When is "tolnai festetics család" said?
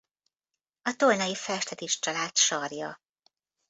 0.95-2.35